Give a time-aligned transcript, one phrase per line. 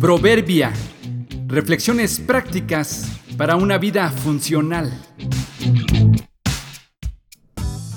[0.00, 0.72] Proverbia.
[1.46, 4.90] Reflexiones prácticas para una vida funcional.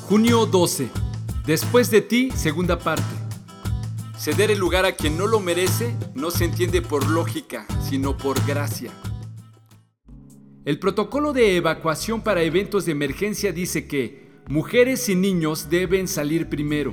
[0.02, 0.89] Junio 12.
[1.46, 3.05] Después de ti, segunda parte.
[4.18, 8.46] Ceder el lugar a quien no lo merece no se entiende por lógica, sino por
[8.46, 8.92] gracia.
[10.65, 16.49] El protocolo de evacuación para eventos de emergencia dice que mujeres y niños deben salir
[16.49, 16.91] primero,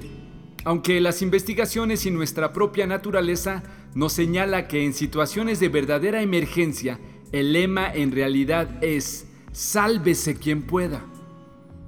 [0.65, 3.63] aunque las investigaciones y nuestra propia naturaleza
[3.95, 6.99] nos señala que en situaciones de verdadera emergencia
[7.33, 11.05] el lema en realidad es sálvese quien pueda.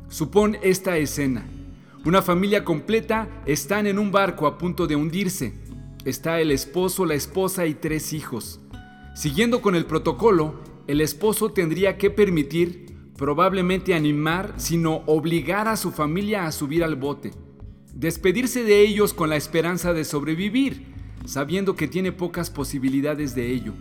[0.08, 1.44] Supón esta escena.
[2.04, 5.54] Una familia completa están en un barco a punto de hundirse.
[6.04, 8.60] Está el esposo, la esposa y tres hijos.
[9.14, 12.86] Siguiendo con el protocolo, el esposo tendría que permitir,
[13.16, 17.30] probablemente animar, sino obligar a su familia a subir al bote.
[17.94, 20.94] Despedirse de ellos con la esperanza de sobrevivir,
[21.26, 23.74] sabiendo que tiene pocas posibilidades de ello.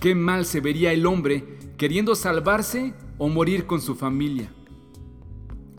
[0.00, 4.52] Qué mal se vería el hombre queriendo salvarse o morir con su familia.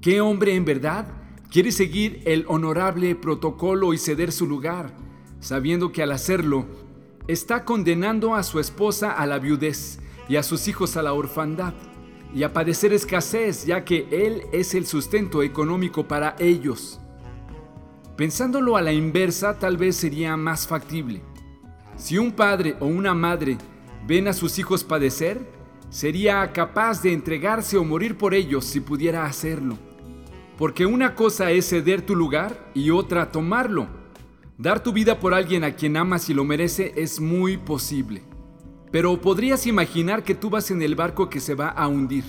[0.02, 1.08] ¿Qué hombre en verdad
[1.52, 4.94] quiere seguir el honorable protocolo y ceder su lugar,
[5.40, 6.66] sabiendo que al hacerlo
[7.28, 11.74] está condenando a su esposa a la viudez y a sus hijos a la orfandad
[12.34, 17.00] y a padecer escasez, ya que Él es el sustento económico para ellos.
[18.16, 21.24] Pensándolo a la inversa, tal vez sería más factible.
[21.96, 23.58] Si un padre o una madre
[24.06, 25.40] ven a sus hijos padecer,
[25.90, 29.78] sería capaz de entregarse o morir por ellos si pudiera hacerlo.
[30.58, 33.88] Porque una cosa es ceder tu lugar y otra tomarlo.
[34.60, 38.22] Dar tu vida por alguien a quien amas y lo merece es muy posible.
[38.92, 42.26] Pero podrías imaginar que tú vas en el barco que se va a hundir.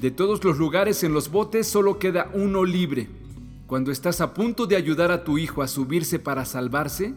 [0.00, 3.08] De todos los lugares en los botes solo queda uno libre.
[3.66, 7.14] Cuando estás a punto de ayudar a tu hijo a subirse para salvarse,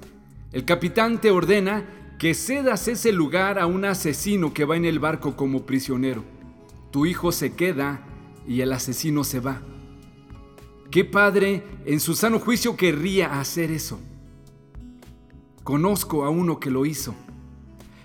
[0.52, 5.00] el capitán te ordena que cedas ese lugar a un asesino que va en el
[5.00, 6.24] barco como prisionero.
[6.92, 8.06] Tu hijo se queda
[8.48, 9.62] y el asesino se va.
[10.92, 14.00] ¿Qué padre en su sano juicio querría hacer eso?
[15.64, 17.14] Conozco a uno que lo hizo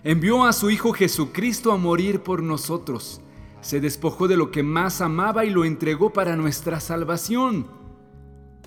[0.05, 3.23] envió a su Hijo Jesucristo a morir por nosotros.
[3.63, 7.67] Se despojó de lo que más amaba y lo entregó para nuestra salvación.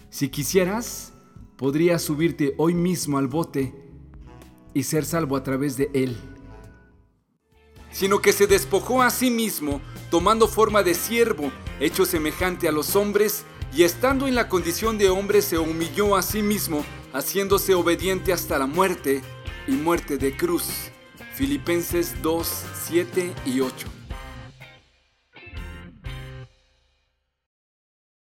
[0.10, 1.14] Si quisieras,
[1.58, 3.74] podrías subirte hoy mismo al bote
[4.74, 6.18] y ser salvo a través de él.
[7.92, 12.96] Sino que se despojó a sí mismo, tomando forma de siervo, hecho semejante a los
[12.96, 13.44] hombres,
[13.76, 18.58] y estando en la condición de hombre se humilló a sí mismo, haciéndose obediente hasta
[18.60, 19.22] la muerte
[19.68, 20.92] y muerte de cruz.
[21.34, 23.88] Filipenses 2, 7 y 8.